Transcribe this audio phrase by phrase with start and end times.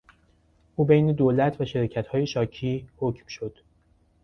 [0.75, 3.57] او بین دولت و شرکتهای شاکی حکم شد.